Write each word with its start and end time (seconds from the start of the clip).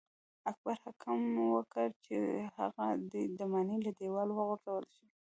اکبر 0.51 0.75
حکم 0.85 1.19
وکړ 1.55 1.87
چې 2.05 2.17
هغه 2.57 2.85
دې 3.11 3.23
د 3.39 3.39
ماڼۍ 3.51 3.77
له 3.87 3.91
دیواله 3.99 4.33
وغورځول 4.35 4.83
شي. 4.93 5.05